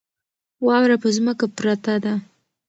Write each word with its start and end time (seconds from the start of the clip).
واوره 0.65 0.97
په 1.03 1.09
ځمکه 1.15 1.45
پرته 1.57 1.93
ده. 2.03 2.13